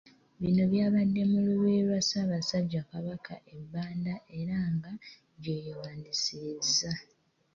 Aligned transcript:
Bino 0.41 0.63
byabadde 0.71 1.21
mu 1.31 1.37
Lubiri 1.45 1.81
lwa 1.87 1.99
Ssaabasajja 2.03 2.81
Kabaka 2.89 3.33
e 3.53 3.55
Banda 3.71 4.15
era 4.39 4.57
nga 4.73 4.91
gye 5.41 5.55
yewandisiriza. 5.65 6.91